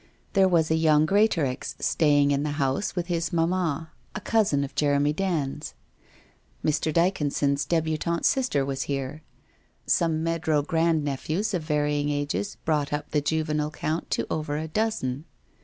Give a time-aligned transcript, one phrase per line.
[0.33, 4.73] There was a young Greatorex staying in the house with his mamma, a cousin of
[4.73, 5.75] Jeremy Dand's.
[6.65, 6.91] Mr.
[6.91, 9.21] Dyconson's debutante sister was here.
[9.85, 15.25] Some Meadrow grandnephews of varying ages brought up the juvenile count to over a dozen.